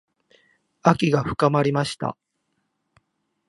[0.81, 2.17] 秋が深まりました。